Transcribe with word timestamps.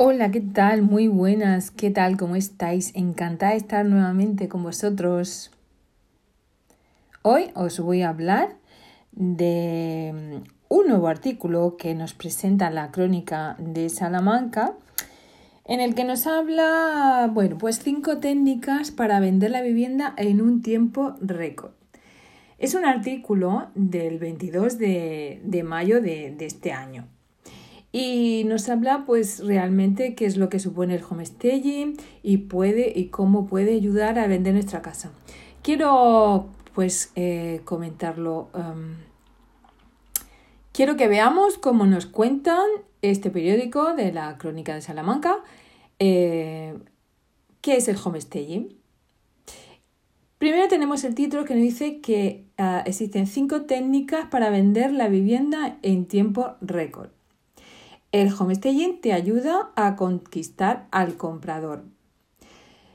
Hola, 0.00 0.30
¿qué 0.30 0.40
tal? 0.40 0.82
Muy 0.82 1.08
buenas, 1.08 1.72
¿qué 1.72 1.90
tal? 1.90 2.16
¿Cómo 2.16 2.36
estáis? 2.36 2.94
Encantada 2.94 3.50
de 3.50 3.58
estar 3.58 3.84
nuevamente 3.84 4.46
con 4.46 4.62
vosotros. 4.62 5.50
Hoy 7.22 7.50
os 7.56 7.80
voy 7.80 8.02
a 8.02 8.10
hablar 8.10 8.54
de 9.10 10.40
un 10.68 10.86
nuevo 10.86 11.08
artículo 11.08 11.76
que 11.76 11.96
nos 11.96 12.14
presenta 12.14 12.70
la 12.70 12.92
crónica 12.92 13.56
de 13.58 13.88
Salamanca, 13.88 14.74
en 15.64 15.80
el 15.80 15.96
que 15.96 16.04
nos 16.04 16.28
habla, 16.28 17.28
bueno, 17.34 17.58
pues 17.58 17.80
cinco 17.80 18.18
técnicas 18.18 18.92
para 18.92 19.18
vender 19.18 19.50
la 19.50 19.62
vivienda 19.62 20.14
en 20.16 20.40
un 20.40 20.62
tiempo 20.62 21.16
récord. 21.20 21.72
Es 22.58 22.76
un 22.76 22.84
artículo 22.84 23.66
del 23.74 24.20
22 24.20 24.78
de, 24.78 25.64
mayo 25.66 26.00
de 26.00 26.36
este 26.38 26.70
año 26.70 27.08
y 27.92 28.44
nos 28.44 28.68
habla 28.68 29.04
pues 29.06 29.44
realmente 29.44 30.14
qué 30.14 30.26
es 30.26 30.36
lo 30.36 30.48
que 30.48 30.58
supone 30.58 30.94
el 30.94 31.04
homestaging 31.08 31.96
y 32.22 32.38
puede 32.38 32.92
y 32.94 33.06
cómo 33.06 33.46
puede 33.46 33.74
ayudar 33.74 34.18
a 34.18 34.26
vender 34.26 34.54
nuestra 34.54 34.82
casa. 34.82 35.10
Quiero 35.62 36.48
pues 36.74 37.12
eh, 37.16 37.60
comentarlo. 37.64 38.50
Um, 38.54 38.96
quiero 40.72 40.96
que 40.96 41.08
veamos 41.08 41.58
cómo 41.58 41.86
nos 41.86 42.06
cuentan 42.06 42.66
este 43.02 43.30
periódico 43.30 43.94
de 43.94 44.12
la 44.12 44.36
Crónica 44.38 44.74
de 44.74 44.82
Salamanca. 44.82 45.38
Eh, 45.98 46.78
¿Qué 47.60 47.76
es 47.76 47.88
el 47.88 47.96
homestaging? 48.02 48.76
Primero 50.38 50.68
tenemos 50.68 51.02
el 51.02 51.16
título 51.16 51.44
que 51.44 51.54
nos 51.54 51.64
dice 51.64 52.00
que 52.00 52.44
ah, 52.58 52.84
existen 52.86 53.26
cinco 53.26 53.62
técnicas 53.62 54.26
para 54.26 54.50
vender 54.50 54.92
la 54.92 55.08
vivienda 55.08 55.78
en 55.82 56.06
tiempo 56.06 56.54
récord. 56.60 57.17
El 58.18 58.32
homestaging 58.36 59.00
te 59.00 59.12
ayuda 59.12 59.70
a 59.76 59.94
conquistar 59.94 60.88
al 60.90 61.16
comprador. 61.16 61.84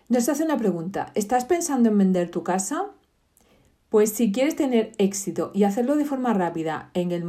Nos 0.09 0.27
hace 0.27 0.43
una 0.43 0.57
pregunta. 0.57 1.13
¿Estás 1.15 1.45
pensando 1.45 1.87
en 1.87 1.97
vender 1.97 2.29
tu 2.29 2.43
casa? 2.43 2.87
Pues 3.87 4.09
si 4.09 4.33
quieres 4.33 4.57
tener 4.57 4.91
éxito 4.97 5.51
y 5.53 5.63
hacerlo 5.63 5.95
de 5.95 6.03
forma 6.03 6.33
rápida, 6.33 6.89
en 6.93 7.13
el 7.13 7.23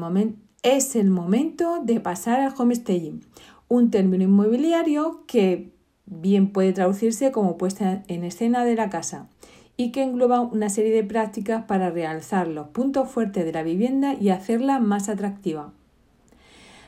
es 0.64 0.96
el 0.96 1.08
momento 1.08 1.84
de 1.84 2.00
pasar 2.00 2.41
al 2.41 2.52
homestaging, 2.58 3.24
un 3.69 3.92
término 3.92 4.24
inmobiliario 4.24 5.22
que 5.28 5.70
bien 6.04 6.50
puede 6.50 6.72
traducirse 6.72 7.30
como 7.30 7.56
puesta 7.56 8.02
en 8.08 8.24
escena 8.24 8.64
de 8.64 8.74
la 8.74 8.91
casa 8.91 9.28
y 9.76 9.92
que 9.92 10.02
engloba 10.02 10.41
una 10.41 10.69
serie 10.69 10.91
de 10.91 11.04
prácticas 11.04 11.66
para 11.66 11.91
realzar 11.91 12.48
los 12.48 12.66
puntos 12.70 13.08
fuertes 13.08 13.44
de 13.44 13.52
la 13.52 13.62
vivienda 13.62 14.14
y 14.14 14.30
hacerla 14.30 14.80
más 14.80 15.08
atractiva. 15.08 15.72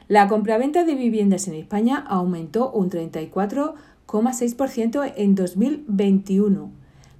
La 0.08 0.28
compraventa 0.28 0.84
de 0.84 0.94
viviendas 0.94 1.48
en 1.48 1.54
España 1.54 1.98
aumentó 1.98 2.70
un 2.70 2.90
34,6% 2.90 5.12
en 5.16 5.34
2021, 5.34 6.70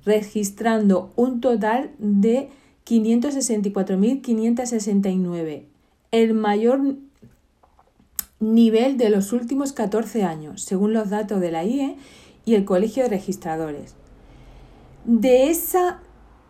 registrando 0.05 1.11
un 1.17 1.41
total 1.41 1.91
de 1.99 2.49
564.569, 2.87 5.65
el 6.13 6.35
mayor 6.35 6.95
nivel 8.39 8.99
de 8.99 9.11
los 9.11 9.33
últimos 9.33 9.73
14 9.73 10.23
años, 10.23 10.63
según 10.63 10.93
los 10.93 11.11
datos 11.11 11.41
de 11.41 11.51
la 11.51 11.65
IE 11.65 11.97
y 12.45 12.55
el 12.55 12.65
Colegio 12.65 13.03
de 13.03 13.09
Registradores. 13.09 13.97
De 15.05 15.51
esa 15.51 15.99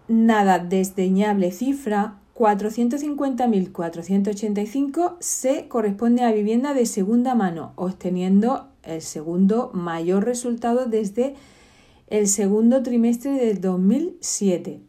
nada 0.08 0.58
desdeñable 0.58 1.50
cifra, 1.50 2.18
450.485 2.36 5.16
se 5.20 5.68
corresponde 5.68 6.22
a 6.22 6.32
vivienda 6.32 6.74
de 6.74 6.84
segunda 6.84 7.34
mano, 7.34 7.72
obteniendo 7.76 8.68
el 8.82 9.00
segundo 9.00 9.70
mayor 9.72 10.26
resultado 10.26 10.84
desde 10.84 11.34
el 12.08 12.28
segundo 12.28 12.82
trimestre 12.82 13.30
del 13.32 13.62
2007. 13.62 14.82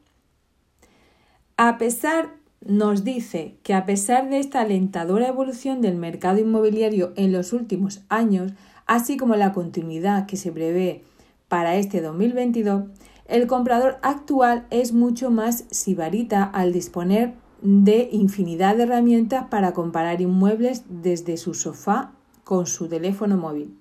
A 1.56 1.78
pesar, 1.78 2.36
nos 2.66 3.06
dice 3.06 3.56
que 3.64 3.74
a 3.74 3.86
pesar 3.86 4.30
de 4.30 4.40
esta 4.40 4.60
alentadora 4.62 5.30
evolución 5.30 5.80
del 5.80 5.96
mercado 5.96 6.40
inmobiliario 6.40 7.14
en 7.16 7.32
los 7.32 7.54
últimos 7.54 8.02
años, 8.10 8.52
así 8.88 9.16
como 9.16 9.38
la 9.38 9.54
continuidad 9.54 10.26
que 10.26 10.36
se 10.36 10.52
prevé 10.52 11.06
para 11.48 11.78
este 11.78 12.02
2022, 12.02 12.84
el 13.28 13.48
comprador 13.48 13.98
actual 14.04 14.66
es 14.70 14.94
mucho 14.94 15.30
más 15.30 15.66
sibarita 15.70 16.44
al 16.44 16.72
disponer 16.72 17.34
de 17.62 18.08
infinidad 18.12 18.78
de 18.78 18.84
herramientas 18.84 19.48
para 19.50 19.74
comparar 19.74 20.22
inmuebles 20.22 20.84
desde 20.88 21.36
su 21.38 21.54
sofá 21.54 22.14
con 22.44 22.66
su 22.68 22.88
teléfono 22.88 23.36
móvil. 23.36 23.76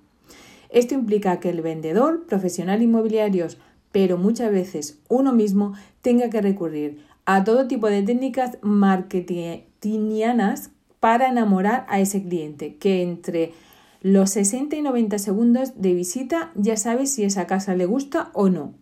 Esto 0.70 0.94
implica 0.94 1.38
que 1.38 1.50
el 1.50 1.62
vendedor, 1.62 2.26
profesional 2.26 2.82
inmobiliarios, 2.82 3.58
pero 3.92 4.18
muchas 4.18 4.50
veces 4.50 4.98
uno 5.08 5.32
mismo, 5.32 5.74
tenga 6.02 6.28
que 6.28 6.42
recurrir 6.42 7.04
a 7.24 7.44
todo 7.44 7.68
tipo 7.68 7.88
de 7.88 8.02
técnicas 8.02 8.58
marketingianas 8.62 10.70
para 10.98 11.28
enamorar 11.28 11.86
a 11.88 12.00
ese 12.00 12.20
cliente, 12.22 12.78
que 12.78 13.02
entre 13.02 13.52
los 14.00 14.30
60 14.30 14.74
y 14.74 14.82
90 14.82 15.18
segundos 15.18 15.80
de 15.80 15.94
visita 15.94 16.50
ya 16.56 16.76
sabe 16.76 17.06
si 17.06 17.22
esa 17.22 17.46
casa 17.46 17.76
le 17.76 17.86
gusta 17.86 18.30
o 18.32 18.48
no 18.48 18.74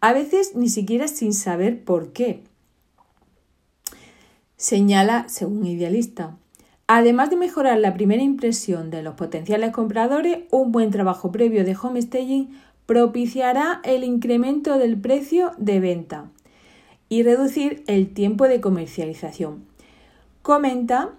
a 0.00 0.12
veces 0.12 0.54
ni 0.54 0.68
siquiera 0.68 1.08
sin 1.08 1.32
saber 1.32 1.84
por 1.84 2.12
qué. 2.12 2.42
Señala, 4.56 5.28
según 5.28 5.66
Idealista, 5.66 6.36
Además 6.88 7.30
de 7.30 7.36
mejorar 7.36 7.78
la 7.78 7.94
primera 7.94 8.22
impresión 8.22 8.90
de 8.90 9.02
los 9.02 9.14
potenciales 9.14 9.72
compradores, 9.72 10.44
un 10.52 10.70
buen 10.70 10.90
trabajo 10.92 11.32
previo 11.32 11.64
de 11.64 11.76
homestaging 11.80 12.50
propiciará 12.86 13.80
el 13.82 14.04
incremento 14.04 14.78
del 14.78 14.96
precio 14.96 15.50
de 15.58 15.80
venta 15.80 16.30
y 17.08 17.24
reducir 17.24 17.82
el 17.88 18.14
tiempo 18.14 18.46
de 18.46 18.60
comercialización. 18.60 19.64
Comenta 20.42 21.10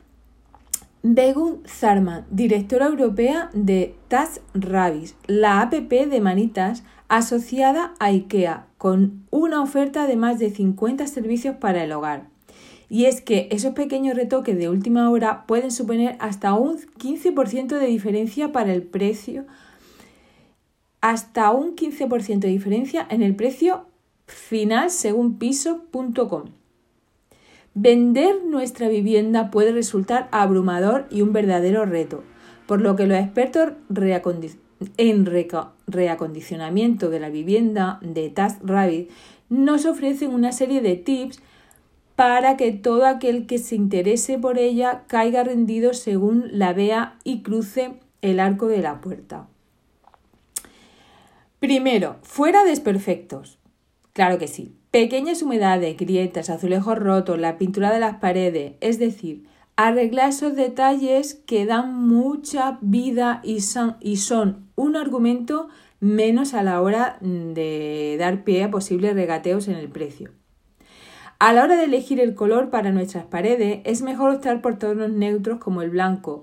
Begun 1.04 1.62
Zarman, 1.68 2.26
directora 2.32 2.88
europea 2.88 3.50
de 3.54 3.96
TaskRabbit, 4.08 5.14
la 5.28 5.62
app 5.62 5.74
de 5.74 6.22
manitas 6.22 6.84
asociada 7.08 7.94
a 8.00 8.08
IKEA, 8.08 8.68
con 8.78 9.26
una 9.30 9.62
oferta 9.62 10.08
de 10.08 10.16
más 10.16 10.40
de 10.40 10.50
50 10.50 11.06
servicios 11.08 11.56
para 11.58 11.84
el 11.84 11.92
hogar. 11.92 12.30
Y 12.90 13.06
es 13.06 13.22
que 13.22 13.48
esos 13.52 13.74
pequeños 13.74 14.16
retoques 14.16 14.58
de 14.58 14.70
última 14.70 15.10
hora 15.10 15.46
pueden 15.46 15.72
suponer 15.72 16.16
hasta 16.20 16.54
un 16.54 16.78
15% 16.78 17.78
de 17.78 17.86
diferencia 17.86 18.52
para 18.52 18.74
el 18.74 18.84
precio, 18.84 19.46
hasta 21.02 21.52
un 21.52 21.76
15% 21.76 22.40
de 22.40 22.48
diferencia 22.48 23.06
en 23.10 23.22
el 23.22 23.36
precio 23.36 23.86
final 24.26 24.90
según 24.90 25.38
piso.com. 25.38 26.46
Vender 27.80 28.44
nuestra 28.44 28.90
vivienda 28.90 29.52
puede 29.52 29.72
resultar 29.72 30.30
abrumador 30.32 31.06
y 31.12 31.22
un 31.22 31.32
verdadero 31.32 31.86
reto, 31.86 32.24
por 32.66 32.82
lo 32.82 32.96
que 32.96 33.06
los 33.06 33.20
expertos 33.20 33.74
en 34.98 35.28
reacondicionamiento 35.86 37.12
de 37.12 37.20
la 37.20 37.30
vivienda 37.30 38.00
de 38.02 38.32
TaskRabbit 38.32 39.12
nos 39.50 39.86
ofrecen 39.86 40.34
una 40.34 40.54
serie 40.54 40.82
de 40.82 40.96
tips 40.96 41.40
para 42.16 42.58
que 42.58 42.72
todo 42.72 43.06
aquel 43.06 43.46
que 43.46 43.60
se 43.60 43.76
interese 43.76 44.40
por 44.40 44.58
ella 44.58 45.04
caiga 45.06 45.44
rendido 45.44 45.94
según 45.94 46.50
la 46.52 46.74
vea 46.74 47.20
y 47.24 47.44
cruce 47.44 48.00
el 48.24 48.40
arco 48.40 48.66
de 48.66 48.82
la 48.82 49.02
puerta. 49.02 49.50
Primero, 51.60 52.16
fuera 52.24 52.64
desperfectos. 52.64 53.60
Claro 54.14 54.40
que 54.40 54.48
sí. 54.48 54.74
Pequeñas 54.98 55.44
humedades, 55.44 55.96
grietas, 55.96 56.50
azulejos 56.50 56.98
rotos, 56.98 57.38
la 57.38 57.60
pintura 57.60 57.94
de 57.94 58.00
las 58.00 58.16
paredes, 58.16 58.74
es 58.82 58.98
decir, 58.98 59.46
arreglar 59.76 60.30
esos 60.30 60.56
detalles 60.56 61.36
que 61.46 61.68
dan 61.68 61.94
mucha 62.08 62.80
vida 62.82 63.40
y 63.44 63.62
son, 63.62 63.98
y 64.00 64.16
son 64.18 64.66
un 64.74 64.96
argumento 64.96 65.68
menos 66.00 66.56
a 66.56 66.64
la 66.64 66.82
hora 66.82 67.20
de 67.22 68.16
dar 68.18 68.44
pie 68.44 68.64
a 68.64 68.72
posibles 68.72 69.14
regateos 69.14 69.68
en 69.68 69.76
el 69.76 69.88
precio. 69.88 70.32
A 71.38 71.54
la 71.54 71.64
hora 71.64 71.76
de 71.76 71.84
elegir 71.84 72.20
el 72.20 72.34
color 72.34 72.72
para 72.72 72.92
nuestras 72.92 73.26
paredes 73.26 73.82
es 73.84 74.02
mejor 74.02 74.32
optar 74.32 74.64
por 74.64 74.80
tonos 74.80 75.12
neutros 75.12 75.60
como 75.60 75.84
el 75.84 75.92
blanco, 75.92 76.42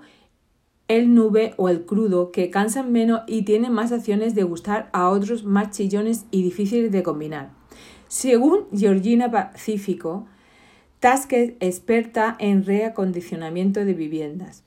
el 0.86 1.12
nube 1.12 1.54
o 1.56 1.70
el 1.70 1.86
crudo 1.86 2.30
que 2.30 2.50
cansan 2.50 2.92
menos 2.92 3.22
y 3.26 3.42
tienen 3.42 3.72
más 3.72 3.90
opciones 3.90 4.36
de 4.36 4.44
gustar 4.44 4.90
a 4.92 5.08
otros 5.08 5.42
más 5.42 5.70
chillones 5.70 6.26
y 6.30 6.44
difíciles 6.44 6.92
de 6.92 7.02
combinar. 7.02 7.63
Según 8.14 8.68
Georgina 8.72 9.28
Pacífico, 9.28 10.28
Tasker 11.00 11.56
experta 11.58 12.36
en 12.38 12.64
reacondicionamiento 12.64 13.84
de 13.84 13.92
viviendas. 13.92 14.62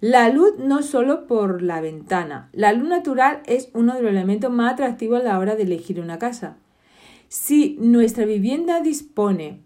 La 0.00 0.28
luz 0.28 0.58
no 0.58 0.82
solo 0.82 1.26
por 1.26 1.62
la 1.62 1.80
ventana. 1.80 2.50
La 2.52 2.74
luz 2.74 2.90
natural 2.90 3.40
es 3.46 3.70
uno 3.72 3.94
de 3.94 4.02
los 4.02 4.10
elementos 4.10 4.52
más 4.52 4.74
atractivos 4.74 5.22
a 5.22 5.24
la 5.24 5.38
hora 5.38 5.56
de 5.56 5.62
elegir 5.62 5.98
una 5.98 6.18
casa. 6.18 6.58
Si 7.30 7.78
nuestra 7.80 8.26
vivienda 8.26 8.82
dispone 8.82 9.60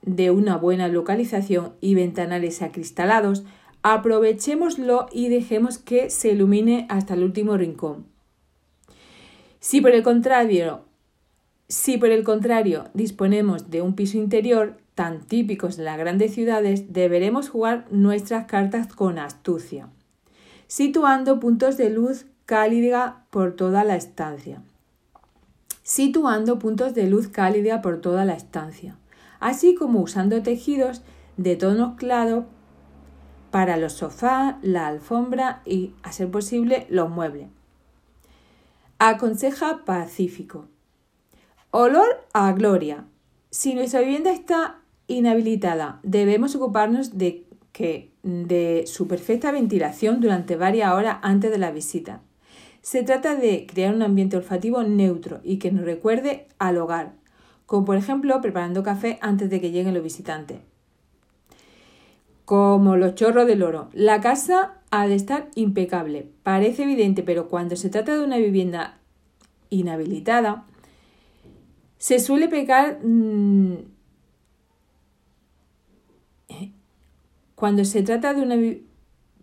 de 0.00 0.30
una 0.30 0.56
buena 0.56 0.88
localización 0.88 1.74
y 1.82 1.94
ventanales 1.94 2.62
acristalados, 2.62 3.44
Aprovechémoslo 3.82 5.08
y 5.12 5.28
dejemos 5.28 5.76
que 5.76 6.08
se 6.08 6.30
ilumine 6.30 6.86
hasta 6.88 7.12
el 7.12 7.22
último 7.22 7.58
rincón. 7.58 8.06
Si 9.58 9.82
por 9.82 9.90
el 9.90 10.02
contrario, 10.02 10.86
si 11.70 11.98
por 11.98 12.10
el 12.10 12.24
contrario 12.24 12.86
disponemos 12.94 13.70
de 13.70 13.80
un 13.80 13.94
piso 13.94 14.18
interior 14.18 14.76
tan 14.96 15.20
típicos 15.20 15.76
de 15.76 15.84
las 15.84 15.98
grandes 15.98 16.34
ciudades, 16.34 16.92
deberemos 16.92 17.48
jugar 17.48 17.86
nuestras 17.92 18.46
cartas 18.46 18.88
con 18.88 19.20
astucia, 19.20 19.88
situando 20.66 21.38
puntos 21.38 21.76
de 21.76 21.90
luz 21.90 22.26
cálida 22.44 23.24
por 23.30 23.54
toda 23.54 23.84
la 23.84 23.94
estancia. 23.94 24.62
Situando 25.84 26.58
puntos 26.58 26.92
de 26.94 27.06
luz 27.06 27.28
cálida 27.28 27.82
por 27.82 28.00
toda 28.00 28.24
la 28.24 28.34
estancia, 28.34 28.96
así 29.38 29.76
como 29.76 30.00
usando 30.00 30.42
tejidos 30.42 31.02
de 31.36 31.54
tonos 31.54 31.94
claros 31.94 32.46
para 33.52 33.76
los 33.76 33.92
sofás, 33.92 34.56
la 34.62 34.88
alfombra 34.88 35.62
y, 35.64 35.94
a 36.02 36.10
ser 36.10 36.32
posible, 36.32 36.88
los 36.90 37.10
muebles. 37.10 37.46
Aconseja 38.98 39.84
Pacífico. 39.84 40.66
Olor 41.72 42.26
a 42.32 42.52
gloria. 42.52 43.04
Si 43.50 43.74
nuestra 43.74 44.00
vivienda 44.00 44.32
está 44.32 44.80
inhabilitada, 45.06 46.00
debemos 46.02 46.54
ocuparnos 46.56 47.16
de, 47.16 47.46
que, 47.72 48.12
de 48.22 48.84
su 48.86 49.06
perfecta 49.06 49.52
ventilación 49.52 50.20
durante 50.20 50.56
varias 50.56 50.92
horas 50.92 51.18
antes 51.22 51.50
de 51.50 51.58
la 51.58 51.70
visita. 51.70 52.22
Se 52.82 53.02
trata 53.02 53.36
de 53.36 53.66
crear 53.66 53.94
un 53.94 54.02
ambiente 54.02 54.36
olfativo 54.36 54.82
neutro 54.82 55.40
y 55.44 55.58
que 55.58 55.70
nos 55.70 55.84
recuerde 55.84 56.48
al 56.58 56.78
hogar, 56.78 57.12
como 57.66 57.84
por 57.84 57.96
ejemplo 57.96 58.40
preparando 58.40 58.82
café 58.82 59.18
antes 59.20 59.48
de 59.48 59.60
que 59.60 59.70
lleguen 59.70 59.94
los 59.94 60.02
visitantes 60.02 60.58
como 62.50 62.96
los 62.96 63.14
chorros 63.14 63.46
del 63.46 63.62
oro. 63.62 63.90
La 63.92 64.20
casa 64.20 64.80
ha 64.90 65.06
de 65.06 65.14
estar 65.14 65.50
impecable. 65.54 66.26
Parece 66.42 66.82
evidente, 66.82 67.22
pero 67.22 67.46
cuando 67.46 67.76
se 67.76 67.90
trata 67.90 68.18
de 68.18 68.24
una 68.24 68.38
vivienda 68.38 68.98
inhabilitada, 69.68 70.64
se 72.10 72.18
suele 72.18 72.48
pecar... 72.48 72.98
Mm, 73.04 73.74
cuando 77.54 77.84
se 77.84 78.02
trata 78.02 78.34
de 78.34 78.42
una... 78.42 78.56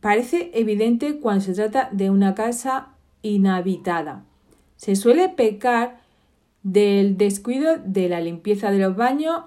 Parece 0.01 0.51
evidente 0.53 1.21
cuando 1.21 1.45
se 1.45 1.53
trata 1.53 1.87
de 1.93 2.09
una 2.09 2.35
casa 2.35 2.89
inhabitada. 3.21 4.25
Se 4.75 4.97
suele 4.97 5.29
pecar 5.29 6.01
del 6.61 7.15
descuido 7.15 7.77
de 7.77 8.09
la 8.09 8.19
limpieza 8.19 8.69
de 8.69 8.79
los 8.79 8.97
baños 8.97 9.43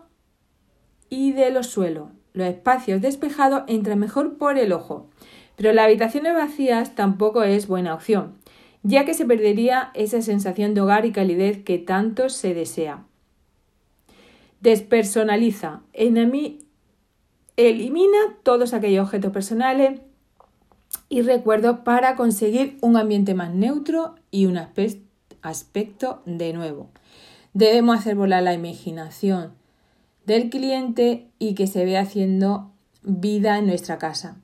y 1.10 1.32
de 1.32 1.50
los 1.50 1.66
suelos 1.66 2.08
los 2.32 2.46
espacios 2.46 3.02
despejados 3.02 3.64
entran 3.66 3.98
mejor 3.98 4.38
por 4.38 4.56
el 4.56 4.72
ojo, 4.72 5.10
pero 5.56 5.74
las 5.74 5.84
habitaciones 5.84 6.32
vacías 6.32 6.94
tampoco 6.94 7.42
es 7.42 7.66
buena 7.66 7.92
opción, 7.92 8.38
ya 8.82 9.04
que 9.04 9.12
se 9.12 9.26
perdería 9.26 9.90
esa 9.92 10.22
sensación 10.22 10.72
de 10.72 10.80
hogar 10.80 11.04
y 11.04 11.12
calidez 11.12 11.62
que 11.64 11.78
tanto 11.78 12.30
se 12.30 12.54
desea. 12.54 13.04
Despersonaliza. 14.60 15.80
Elimina 17.56 18.18
todos 18.42 18.72
aquellos 18.72 19.04
objetos 19.04 19.32
personales 19.32 20.00
y 21.08 21.22
recuerdos 21.22 21.80
para 21.80 22.16
conseguir 22.16 22.78
un 22.80 22.96
ambiente 22.96 23.34
más 23.34 23.54
neutro 23.54 24.14
y 24.30 24.46
un 24.46 24.58
aspecto 25.42 26.22
de 26.24 26.52
nuevo. 26.52 26.88
Debemos 27.52 27.98
hacer 27.98 28.14
volar 28.14 28.42
la 28.42 28.54
imaginación 28.54 29.52
del 30.24 30.50
cliente 30.50 31.26
y 31.38 31.54
que 31.54 31.66
se 31.66 31.84
vea 31.84 32.02
haciendo 32.02 32.70
vida 33.02 33.58
en 33.58 33.66
nuestra 33.66 33.98
casa. 33.98 34.36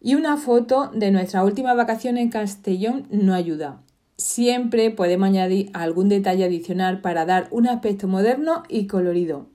Y 0.00 0.14
una 0.14 0.36
foto 0.36 0.90
de 0.94 1.10
nuestra 1.10 1.42
última 1.42 1.74
vacación 1.74 2.16
en 2.16 2.28
Castellón 2.28 3.08
no 3.10 3.34
ayuda. 3.34 3.80
Siempre 4.16 4.90
podemos 4.90 5.28
añadir 5.28 5.70
algún 5.74 6.08
detalle 6.08 6.44
adicional 6.44 7.00
para 7.00 7.26
dar 7.26 7.48
un 7.50 7.68
aspecto 7.68 8.08
moderno 8.08 8.62
y 8.68 8.86
colorido, 8.86 9.46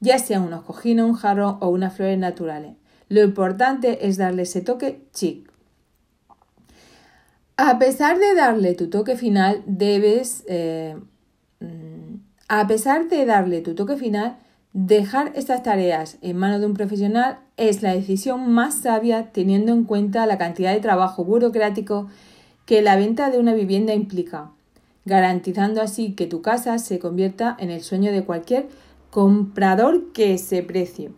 ya 0.00 0.18
sean 0.18 0.42
unos 0.42 0.64
cojines, 0.64 1.04
un 1.04 1.14
jarro 1.14 1.58
o 1.60 1.68
unas 1.68 1.94
flores 1.94 2.18
naturales. 2.18 2.74
Lo 3.08 3.22
importante 3.22 4.06
es 4.06 4.16
darle 4.16 4.42
ese 4.42 4.60
toque 4.60 5.02
chic. 5.12 5.50
A 7.56 7.78
pesar 7.78 8.18
de 8.18 8.34
darle 8.34 8.74
tu 8.74 8.90
toque 8.90 9.16
final, 9.16 9.62
debes... 9.66 10.44
Eh, 10.48 10.96
mm, 11.60 12.16
a 12.48 12.66
pesar 12.66 13.08
de 13.08 13.24
darle 13.24 13.62
tu 13.62 13.74
toque 13.74 13.96
final, 13.96 14.36
Dejar 14.74 15.32
estas 15.34 15.62
tareas 15.62 16.16
en 16.22 16.38
manos 16.38 16.60
de 16.60 16.66
un 16.66 16.72
profesional 16.72 17.40
es 17.58 17.82
la 17.82 17.92
decisión 17.92 18.50
más 18.52 18.76
sabia 18.76 19.30
teniendo 19.30 19.70
en 19.70 19.84
cuenta 19.84 20.24
la 20.24 20.38
cantidad 20.38 20.72
de 20.72 20.80
trabajo 20.80 21.26
burocrático 21.26 22.08
que 22.72 22.80
la 22.80 22.96
venta 22.96 23.28
de 23.28 23.38
una 23.38 23.52
vivienda 23.52 23.92
implica, 23.92 24.50
garantizando 25.04 25.82
así 25.82 26.12
que 26.12 26.26
tu 26.26 26.40
casa 26.40 26.78
se 26.78 26.98
convierta 26.98 27.54
en 27.60 27.70
el 27.70 27.82
sueño 27.82 28.12
de 28.12 28.24
cualquier 28.24 28.68
comprador 29.10 30.10
que 30.14 30.38
se 30.38 30.62
precie. 30.62 31.10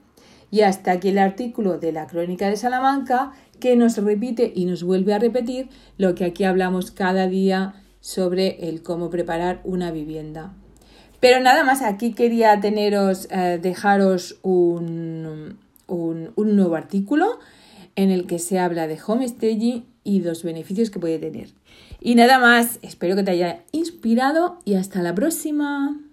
Y 0.50 0.62
hasta 0.62 0.90
aquí 0.90 1.10
el 1.10 1.18
artículo 1.18 1.78
de 1.78 1.92
la 1.92 2.08
Crónica 2.08 2.48
de 2.48 2.56
Salamanca 2.56 3.34
que 3.60 3.76
nos 3.76 3.96
repite 3.98 4.52
y 4.52 4.64
nos 4.64 4.82
vuelve 4.82 5.14
a 5.14 5.20
repetir 5.20 5.68
lo 5.96 6.16
que 6.16 6.24
aquí 6.24 6.42
hablamos 6.42 6.90
cada 6.90 7.28
día 7.28 7.80
sobre 8.00 8.68
el 8.68 8.82
cómo 8.82 9.08
preparar 9.08 9.60
una 9.62 9.92
vivienda. 9.92 10.54
Pero 11.20 11.38
nada 11.38 11.62
más, 11.62 11.82
aquí 11.82 12.14
quería 12.14 12.60
teneros, 12.60 13.28
eh, 13.30 13.60
dejaros 13.62 14.40
un, 14.42 15.60
un, 15.86 16.32
un, 16.34 16.56
nuevo 16.56 16.74
artículo 16.74 17.38
en 17.94 18.10
el 18.10 18.26
que 18.26 18.40
se 18.40 18.58
habla 18.58 18.88
de 18.88 18.98
homestaging 19.06 19.93
y 20.04 20.20
los 20.20 20.44
beneficios 20.44 20.90
que 20.90 21.00
puede 21.00 21.18
tener. 21.18 21.48
Y 22.00 22.14
nada 22.14 22.38
más, 22.38 22.78
espero 22.82 23.16
que 23.16 23.22
te 23.22 23.32
haya 23.32 23.64
inspirado 23.72 24.58
y 24.64 24.74
hasta 24.74 25.02
la 25.02 25.14
próxima. 25.14 26.03